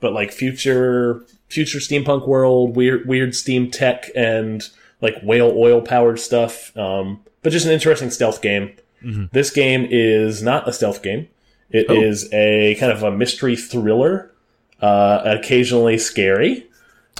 [0.00, 4.68] but like future future steampunk world, weird weird steam tech and
[5.00, 6.76] like whale oil powered stuff.
[6.76, 8.72] Um, but just an interesting stealth game.
[9.04, 9.30] Mhm.
[9.32, 11.28] This game is not a stealth game.
[11.70, 12.36] It is Oh.
[12.36, 14.32] a kind of a mystery thriller,
[14.80, 16.66] uh, occasionally scary.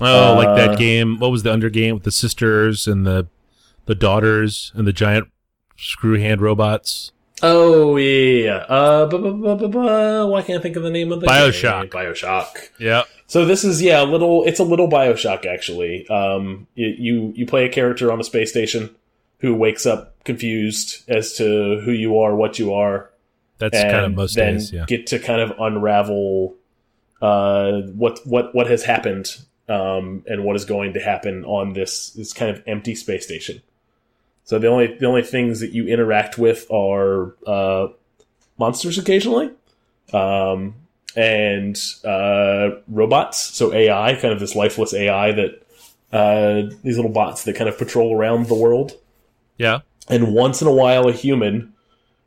[0.00, 1.18] Oh, like Uh, that game.
[1.18, 3.26] What was the under game with the sisters and the
[3.86, 5.28] the daughters and the giant
[5.78, 7.12] screw hand robots?
[7.42, 11.26] Oh yeah, uh, bu- bu- bu- why can't I think of the name of the
[11.26, 11.82] Bioshock.
[11.82, 11.90] game?
[11.90, 12.70] Bioshock.
[12.80, 13.04] Yeah.
[13.26, 14.42] So this is yeah, a little.
[14.44, 16.08] It's a little Bioshock actually.
[16.08, 18.94] Um, you, you you play a character on a space station
[19.38, 23.10] who wakes up confused as to who you are, what you are,
[23.58, 24.72] That's kind of most then days.
[24.72, 24.84] Yeah.
[24.86, 26.56] get to kind of unravel
[27.22, 29.36] uh, what what what has happened
[29.68, 33.62] um, and what is going to happen on this this kind of empty space station.
[34.48, 37.88] So the only the only things that you interact with are uh,
[38.58, 39.50] monsters occasionally,
[40.14, 40.74] um,
[41.14, 43.36] and uh, robots.
[43.54, 45.62] So AI, kind of this lifeless AI that
[46.14, 48.92] uh, these little bots that kind of patrol around the world
[49.58, 49.80] Yeah.
[50.08, 51.74] and once in a while a human,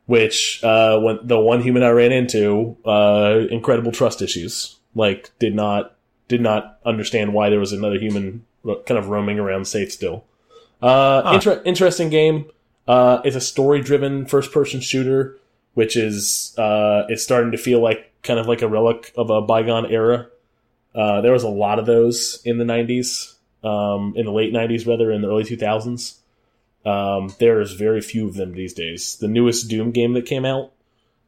[0.06, 4.76] which uh, when the one human I ran into, uh, incredible trust issues.
[4.94, 5.96] Like did not
[6.28, 10.24] did not understand why there was another human kind of roaming around safe still.
[10.82, 11.34] Uh, Huh.
[11.34, 12.46] inter- interesting game.
[12.88, 15.38] Uh, it's a story driven first person shooter,
[15.74, 19.40] which is uh, it's starting to feel like kind of like a relic of a
[19.40, 20.26] bygone era.
[20.94, 24.86] Uh, there was a lot of those in the '90s, um, in the late '90s,
[24.86, 26.16] rather in the early 2000s.
[26.84, 29.16] Um, there's very few of them these days.
[29.20, 30.72] The newest Doom game that came out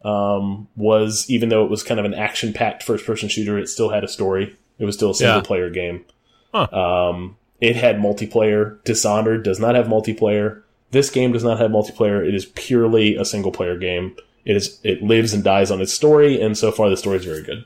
[0.04, 3.68] um, was, even though it was kind of an action packed first person shooter, it
[3.68, 4.56] still had a story.
[4.80, 5.42] It was still a single Yeah.
[5.42, 6.04] player game.
[6.52, 6.66] Huh.
[7.10, 8.82] Um, it had multiplayer.
[8.84, 10.62] Dishonored does not have multiplayer.
[10.90, 12.26] This game does not have multiplayer.
[12.26, 14.16] It is purely a single player game.
[14.44, 17.24] It is it lives and dies on its story, and so far the story is
[17.24, 17.64] very good.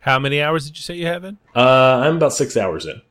[0.00, 1.38] How many hours did you say you have in?
[1.54, 3.02] Uh, I'm about six hours in.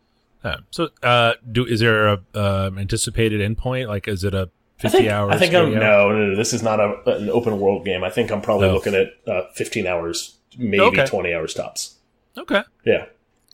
[0.44, 3.88] Uh, so, uh, do is there a um, anticipated endpoint?
[3.88, 5.34] Like, is it a fifty think, hours?
[5.34, 6.36] I think I'm 40 no, no, no.
[6.36, 8.04] This is not a, an open world game.
[8.04, 8.74] I think I'm probably No.
[8.76, 11.06] looking at uh, 15 hours, maybe Okay.
[11.06, 11.96] 20 hours tops.
[12.38, 13.06] Okay, Yeah,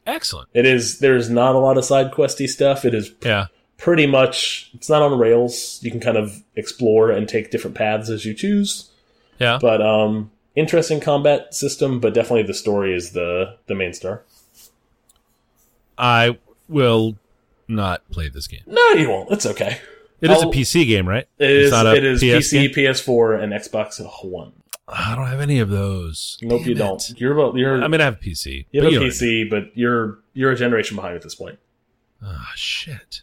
[0.07, 0.49] excellent.
[0.53, 0.99] it is.
[0.99, 2.85] There's not a lot of side questy stuff.
[2.85, 4.69] It is Yeah, pretty much.
[4.73, 5.79] It's not on rails.
[5.81, 8.89] You can kind of explore and take different paths as you choose.
[9.39, 9.57] yeah.
[9.61, 11.99] But um, interesting combat system.
[11.99, 14.23] But definitely the story is the the main star.
[15.97, 16.37] I
[16.67, 17.17] will
[17.67, 18.61] not play this game.
[18.67, 19.31] No, you won't.
[19.31, 19.77] It's okay.
[20.21, 21.27] It is a I'll- PC game, right?
[21.39, 21.71] It It's is.
[21.71, 22.85] not a It is PS PC, game?
[22.93, 24.53] PS4, and Xbox One.
[24.93, 26.37] I don't have any of those.
[26.41, 26.77] Nope, Damn you it.
[26.77, 27.13] don't.
[27.19, 27.55] You're about.
[27.55, 27.81] You're.
[27.83, 28.65] I mean, I have a PC.
[28.71, 31.59] you but have a know PC, but you're you're a generation behind at this point.
[32.19, 32.39] what I mean.
[32.41, 33.21] Ah, shit.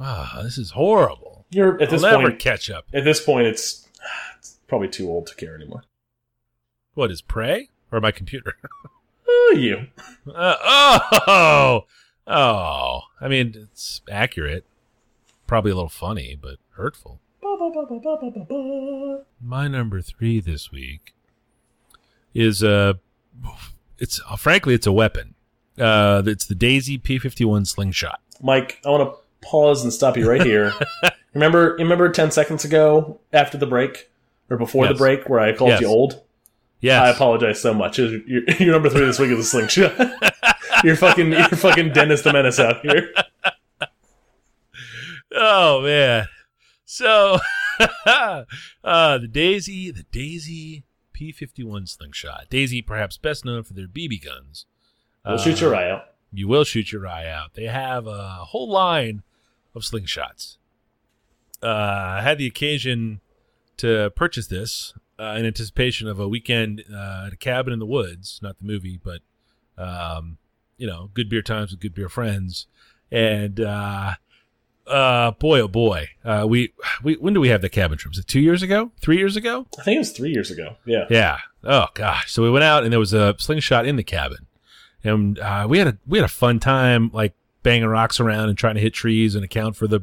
[0.00, 1.46] Ah, this is horrible.
[1.50, 2.40] You're at this I'll never point.
[2.40, 2.86] catch up.
[2.94, 3.88] At this point, it's,
[4.38, 5.84] it's probably too old to care anymore.
[6.94, 8.54] What is Prey or my computer?
[9.28, 9.86] Oh, you.
[10.26, 10.56] Uh,
[11.26, 11.84] oh,
[12.26, 13.00] oh.
[13.20, 14.64] I mean, it's accurate.
[15.46, 17.20] Probably a little funny, but hurtful.
[19.40, 21.14] My number three this week
[22.34, 22.94] is uh,
[23.98, 25.34] it's uh, frankly it's a weapon.
[25.78, 28.20] Uh, it's the Daisy P51 slingshot.
[28.42, 30.72] Mike, I want to pause and stop you right here
[31.34, 34.10] Remember, remember ten seconds ago after the break
[34.50, 35.80] or before the break where I called Yes.
[35.80, 36.20] you old?
[36.80, 37.00] Yes.
[37.00, 37.98] I apologize so much.
[37.98, 39.94] Your, your, your number three this week is a slingshot.
[40.84, 43.12] you're fucking, you're fucking Dennis the Menace out here.
[45.34, 46.26] Oh man.
[46.92, 47.38] So
[48.06, 48.44] uh
[48.84, 50.84] the Daisy, the Daisy
[51.18, 52.48] P51 slingshot.
[52.50, 54.66] Daisy perhaps best known for their BB guns.
[55.24, 56.04] We'll shoot your Uh, eye out.
[56.34, 57.54] You will shoot your eye out.
[57.54, 59.22] They have a whole line
[59.74, 60.58] of slingshots.
[61.62, 63.22] Uh, I had the occasion
[63.78, 67.86] to purchase this uh, in anticipation of a weekend uh, at a cabin in the
[67.86, 69.20] woods, not the movie, but
[69.78, 70.36] um,
[70.76, 72.66] you know, good beer times with good beer friends.
[73.10, 74.14] And uh,
[74.86, 78.10] uh, boy, oh boy, uh, we we when do we have the cabin trip?
[78.12, 78.92] Was it two years ago?
[79.00, 79.66] Three years ago?
[79.78, 80.76] I think it was three years ago.
[80.84, 81.06] Yeah.
[81.10, 81.38] Yeah.
[81.64, 82.32] Oh gosh.
[82.32, 84.46] So we went out and there was a slingshot in the cabin,
[85.04, 88.58] and uh, we had a we had a fun time like banging rocks around and
[88.58, 90.00] trying to hit trees and account for the,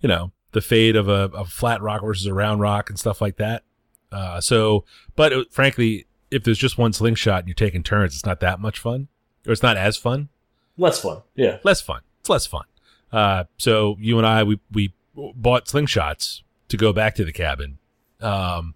[0.00, 3.20] you know, the fate of a, a flat rock versus a round rock and stuff
[3.20, 3.64] like that.
[4.10, 4.84] Uh, so,
[5.14, 8.58] but it, frankly, if there's just one slingshot and you're taking turns, it's not that
[8.60, 9.08] much fun,
[9.46, 10.30] or it's not as fun
[10.78, 11.20] Less fun.
[11.34, 11.58] Yeah.
[11.62, 12.00] less fun.
[12.20, 12.64] It's less fun.
[13.12, 17.78] Uh, so you and I, we we bought slingshots to go back to the cabin.
[18.20, 18.74] Um,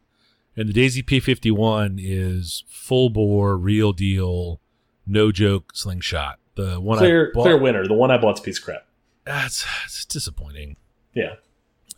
[0.57, 4.61] and the Daisy P51 is full bore, real deal,
[5.07, 6.39] no joke slingshot.
[6.55, 7.87] The one Clear, I bought, clear winner.
[7.87, 8.87] The one I bought's a piece of crap.
[9.25, 10.77] That's it's disappointing.
[11.15, 11.35] Yeah.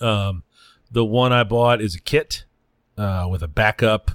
[0.01, 0.43] Um,
[0.91, 2.45] the one I bought is a kit
[2.97, 4.13] uh, with a backup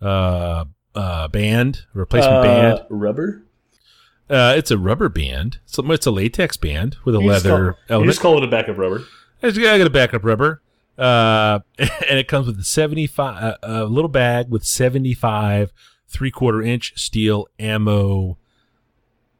[0.00, 2.80] uh, uh, band, replacement Uh, band.
[2.88, 3.43] Rubber?
[4.34, 5.58] Uh, it's a rubber band.
[5.66, 8.48] So it's a latex band with a You leather call- You just call it a
[8.48, 9.04] backup rubber.
[9.42, 10.62] I got a backup rubber,
[10.98, 15.72] uh, and it comes with a seventy-five uh, a little bag with seventy-five
[16.08, 18.38] three-quarter inch steel ammo.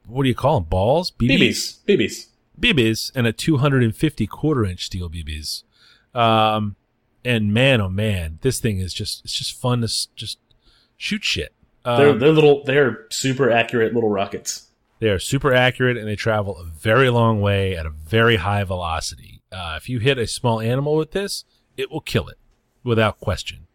[0.05, 0.69] What do you call them?
[0.69, 1.11] Balls?
[1.11, 1.83] BBs.
[1.87, 2.27] BBs.
[2.59, 5.63] BBs, and a two hundred and fifty quarter-inch steel BBs.
[6.13, 6.75] Um,
[7.25, 10.37] and man, oh man, this thing is just it's just fun to s- just
[10.97, 11.53] shoot shit.
[11.83, 14.67] They're, Um, they're little, they're super accurate little rockets.
[14.99, 18.63] They are super accurate and they travel a very long way at a very high
[18.63, 19.41] velocity.
[19.51, 21.43] Uh, if you hit a small animal with this,
[21.77, 22.37] it will kill it
[22.83, 23.67] without question.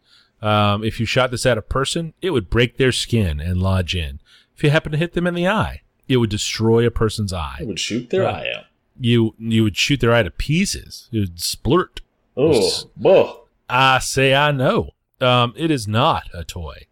[0.43, 3.95] Um, if you shot this at a person, it would break their skin and lodge
[3.95, 4.21] in.
[4.57, 7.59] If you happen to hit them in the eye, it would destroy a person's eye.
[7.61, 8.31] It would shoot their Yeah.
[8.31, 8.65] eye out.
[8.99, 11.09] You you would shoot their eye to pieces.
[11.13, 12.01] It would splurt.
[12.37, 13.45] Oh, whoa.
[13.69, 14.91] I say I know.
[15.21, 16.87] Um, it is not a toy.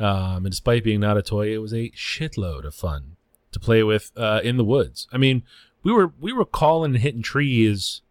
[0.00, 3.11] Um, and despite being not a toy, it was a shitload of fun
[3.52, 5.06] to play with uh, in the woods.
[5.12, 5.42] I mean,
[5.82, 8.02] we were we were calling and hitting trees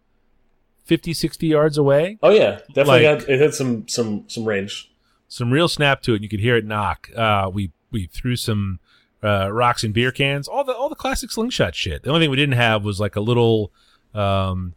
[0.84, 2.18] 50, 60 yards away.
[2.22, 3.06] Oh yeah, definitely.
[3.06, 4.90] Like- got, it had some some some range.
[5.28, 6.16] Some real snap to it.
[6.16, 7.08] And you could hear it knock.
[7.16, 8.80] Uh, we we threw some
[9.22, 10.48] uh, rocks and beer cans.
[10.48, 12.02] All the all the classic slingshot shit.
[12.02, 13.72] The only thing we didn't have was like a little
[14.14, 14.74] um,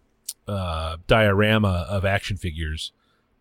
[0.47, 2.91] uh, diorama of action figures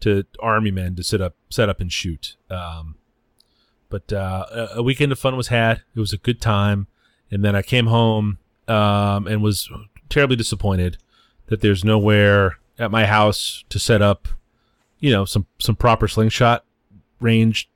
[0.00, 2.36] to army men to sit up, set up and shoot.
[2.50, 2.96] Um,
[3.88, 5.82] but uh, a weekend of fun was had.
[5.94, 6.88] It was a good time,
[7.30, 9.70] and then I came home um, and was
[10.08, 10.98] terribly disappointed
[11.46, 14.28] that there's nowhere at my house to set up,
[14.98, 16.64] you know, some some proper slingshot
[17.20, 17.70] range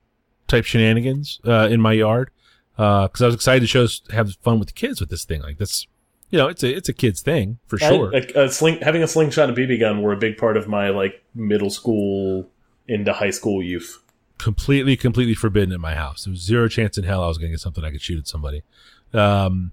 [0.47, 2.31] type shenanigans uh, in my yard
[2.77, 5.43] because I was excited to show have fun with the kids with this thing.
[5.43, 5.87] Like this,
[6.31, 8.15] you know, it's a it's a kids thing for sure.
[8.15, 10.69] I, a, a sling, having a slingshot and BB gun were a big part of
[10.69, 12.49] my like middle school
[12.87, 14.03] into high school youth.
[14.39, 16.25] completely, completely forbidden at my house.
[16.25, 18.19] There was zero chance in hell I was going to get something I could shoot
[18.19, 18.63] at somebody.
[19.13, 19.73] Um,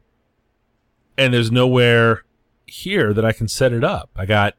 [1.18, 2.24] and there's nowhere
[2.66, 4.10] here that I can set it up.
[4.16, 4.56] I got,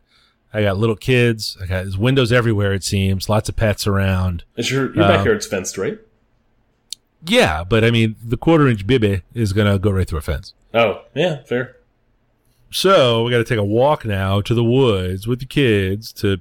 [0.54, 1.56] I got little kids.
[1.60, 2.72] I got there's windows everywhere.
[2.72, 4.44] It seems lots of pets around.
[4.56, 5.98] Is your your Um, backyard's fenced, right?
[7.26, 10.22] Yeah, but I mean, the quarter inch BB is going to go right through a
[10.22, 10.54] fence.
[10.72, 11.76] Oh yeah, fair.
[12.70, 16.38] So we got to take a walk now to the woods with the kids to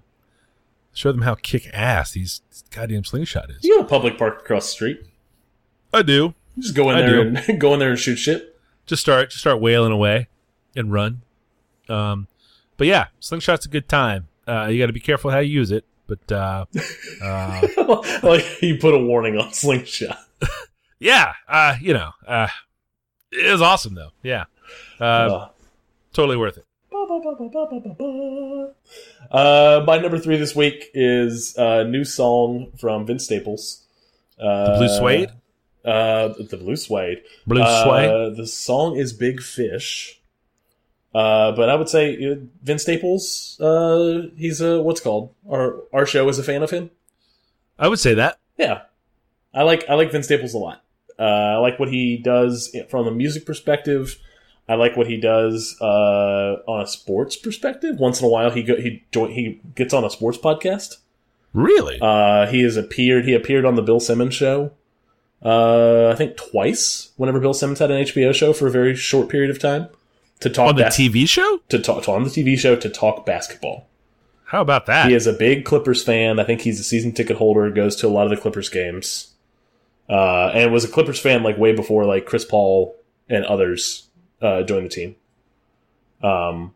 [0.94, 3.64] show them how kick ass these goddamn slingshot is.
[3.64, 5.02] You got a public park across the street.
[5.94, 6.34] I do.
[6.60, 7.38] Just go in I there do.
[7.48, 8.58] and go in there and shoot shit.
[8.86, 10.28] just start just start wailing away
[10.76, 11.22] and run.
[11.90, 12.28] Um,
[12.78, 14.28] but yeah, slingshot's a good time.
[14.48, 15.86] Uh, you got to be careful how you use it.
[16.08, 16.66] But uh,
[17.24, 17.62] uh,
[18.24, 20.20] like you put a warning on slingshot.
[21.00, 22.48] yeah, uh, you know, uh,
[23.32, 24.12] it was awesome though.
[24.22, 24.46] Yeah,
[25.00, 25.50] uh, Uh,
[26.14, 26.66] totally worth it.
[29.32, 33.84] Uh, my number three this week is a new song from Vince Staples.
[34.40, 35.32] Uh, The Blue Suede?
[35.86, 37.22] Uh, the Blue Suede.
[37.46, 38.38] Blue uh, Suede?
[38.38, 40.20] The song is Big Fish.
[41.14, 43.58] Uh, but I would say uh, Vince Staples.
[43.62, 46.92] Uh, he's a what's called our our show is a fan of him.
[47.80, 48.38] I would say that.
[48.58, 48.82] Yeah,
[49.54, 50.84] I like I like Vince Staples a lot.
[51.18, 54.18] Uh, I like what he does from a music perspective.
[54.68, 57.98] I like what he does uh, on a sports perspective.
[57.98, 60.98] Once in a while, he go, he join, he gets on a sports podcast.
[61.54, 62.00] Really?
[62.02, 63.26] Uh, he has appeared.
[63.26, 64.72] He appeared on the Bill Simmons show.
[65.44, 67.12] Uh, I think twice.
[67.18, 69.90] Whenever Bill Simmons had an HBO show for a very short period of time
[70.40, 71.60] to talk on the TV show?
[71.70, 73.88] to talk on the TV show to talk basketball.
[74.46, 75.10] How about that?
[75.10, 76.40] He is a big Clippers fan.
[76.40, 77.70] I think he's a season ticket holder.
[77.72, 79.34] Goes to a lot of the Clippers games,
[80.10, 82.96] uh, and was a Clippers fan like way before like Chris Paul
[83.28, 84.08] and others
[84.42, 85.16] uh, joined the team.
[86.22, 86.74] Um,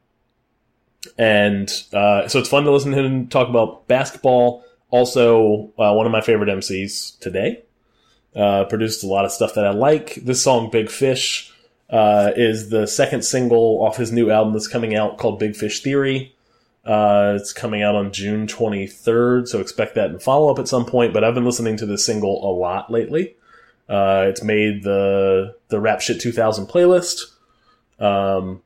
[1.17, 4.63] and uh, so it's fun to listen to him talk about basketball.
[4.89, 7.63] Also, uh, one of my favorite MCs today.
[8.35, 10.15] Uh, produced a lot of stuff that I like.
[10.15, 11.51] This song, Big Fish,
[11.89, 15.81] uh, is the second single off his new album that's coming out called Big Fish
[15.81, 16.35] Theory.
[16.85, 20.85] Uh, it's coming out on June 23rd, so expect that in follow up at some
[20.85, 21.13] point.
[21.13, 23.35] But I've been listening to this single a lot lately.
[23.87, 27.33] Uh, it's made the the Rap Shit 2000 playlist,
[27.99, 28.61] um,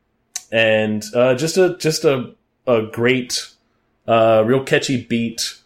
[0.51, 2.33] and uh, just a just a
[2.67, 3.49] a great,
[4.07, 5.57] uh, real catchy beat,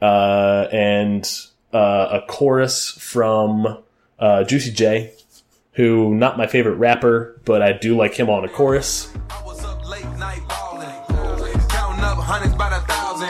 [0.00, 1.28] and
[1.72, 3.78] uh, a chorus from
[4.18, 5.12] uh, Juicy J,
[5.72, 9.12] who not my favorite rapper, but I do like him on a chorus.
[9.30, 10.88] I was up late night ballin',
[11.68, 13.28] counting up hundreds by the thousand.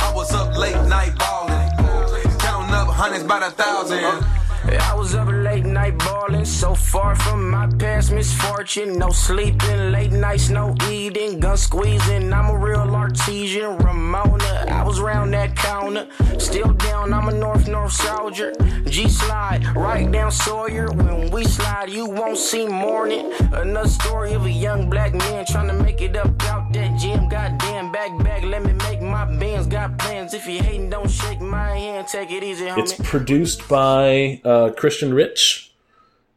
[0.00, 4.04] I was up late night ballin', counting up hundreds by the thousand.
[4.68, 5.25] I was up late
[5.86, 8.98] night ballin', so far from my past misfortune.
[8.98, 12.32] No sleeping, late nights, no eating, gun squeezing.
[12.32, 14.66] I'm a real artesian, Ramona.
[14.68, 16.08] I was round that counter,
[16.38, 17.12] still down.
[17.12, 18.52] I'm a North North soldier.
[18.88, 20.90] G slide right down Sawyer.
[20.92, 23.32] When we slide, you won't see morning.
[23.52, 27.28] Another story of a young black man trying to make it up out that gym.
[27.28, 29.66] Goddamn, back back, let me make my bands.
[29.66, 30.34] Got plans.
[30.34, 32.08] If you hating, don't shake my hand.
[32.08, 32.78] Take it easy, homie.
[32.78, 35.72] It's produced by uh, Christian Rich,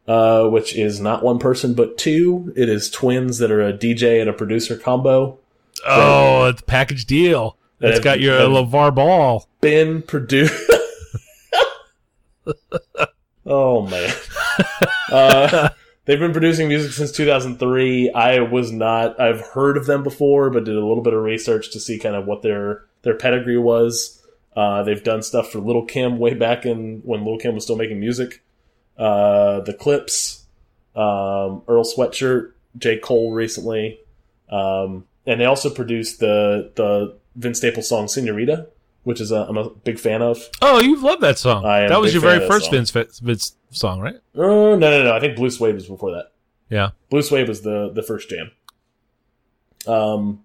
[0.09, 2.51] uh, which is not one person but two.
[2.55, 5.37] It is twins that are a DJ and a producer combo.
[5.85, 7.55] oh, it's a package deal.
[7.79, 9.47] It's have- got your LaVar Ball.
[9.61, 10.53] Been produced.
[13.45, 14.13] oh man,
[15.11, 15.69] uh,
[16.05, 18.11] they've been producing music since 2003.
[18.11, 19.19] I was not.
[19.19, 22.15] I've heard of them before, but did a little bit of research to see kind
[22.15, 24.15] of what their their pedigree was.
[24.55, 27.77] Uh, they've done stuff for Little Kim way back in when Little Kim was still
[27.77, 28.41] making music.
[28.99, 30.45] Uh, the Clipse,
[30.93, 32.97] um, Earl Sweatshirt, J.
[32.97, 34.01] Cole recently,
[34.49, 38.67] um, and they also produced the the Vince Staples song "Senorita,"
[39.03, 40.37] which is a, I'm a big fan of.
[40.61, 41.65] Oh, you love that song.
[41.65, 42.71] I am That was your very first.
[42.71, 44.15] Vince, Vince song, right?
[44.35, 45.15] Oh no no no!
[45.15, 46.31] I think Blue Suede was before that.
[46.69, 46.89] Yeah.
[47.09, 48.51] Blue Suede was the the first jam.
[49.87, 50.43] Um,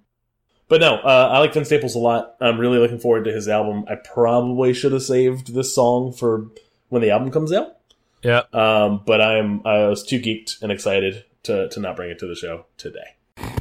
[0.69, 2.37] but no, uh, I like Vince Staples a lot.
[2.41, 3.85] I'm really looking forward to his album.
[3.89, 6.47] I probably should have saved this song for
[6.89, 7.79] when the album comes out.
[8.25, 8.43] Yeah.
[8.53, 12.27] Um, but I'm I was too geeked and excited to to not bring it to
[12.27, 13.17] the show today.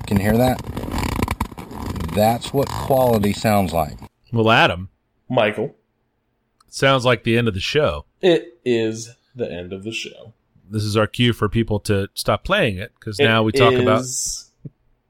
[0.08, 0.60] Can you hear that?
[2.16, 3.98] That's what quality sounds like.
[4.32, 4.90] Well, Adam,
[5.30, 5.76] Michael,
[6.70, 8.06] sounds like the end of the show.
[8.22, 10.34] it is the end of the show.
[10.70, 14.06] This is our cue for people to stop playing it because now we talk about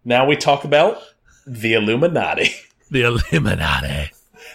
[0.03, 0.97] now we talk about
[1.45, 2.49] the Illuminati.
[2.91, 4.11] the Illuminati.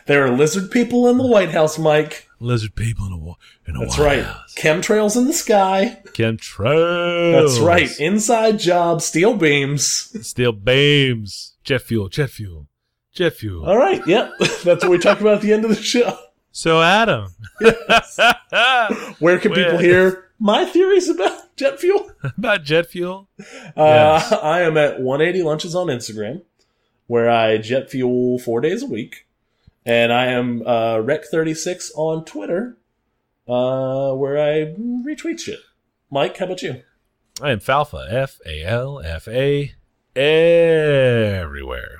[0.06, 2.27] There are lizard people in the White House, Mike.
[2.40, 3.34] Lizard people in a, wa-
[3.66, 4.22] in a That's right.
[4.24, 4.54] House.
[4.56, 6.00] Chemtrails in the sky.
[6.08, 7.32] Chemtrails.
[7.32, 8.00] That's right.
[8.00, 9.84] Inside job, steel beams.
[10.26, 11.54] Steel beams.
[11.64, 12.08] Jet fuel.
[12.08, 12.66] Jet fuel.
[13.12, 13.64] Jet fuel.
[13.66, 14.06] All right.
[14.06, 14.32] Yep.
[14.64, 16.16] That's what we talk about at the end of the show.
[16.52, 17.34] So, Adam.
[19.18, 22.10] Where can people Where- hear my theories about jet fuel?
[22.38, 23.28] about jet fuel.
[23.40, 23.44] Uh,
[23.76, 24.32] Yes.
[24.32, 26.42] I am at 180 Lunches on Instagram,
[27.06, 29.26] where I jet fuel four days a week.
[29.84, 32.76] And I am uh, Rec36 on Twitter,
[33.48, 34.74] uh, where I
[35.06, 35.60] retweet shit.
[36.10, 36.82] Mike, how about you?
[37.40, 38.12] I am Falfa.
[38.12, 39.74] F A L F A.
[40.16, 41.98] Everywhere.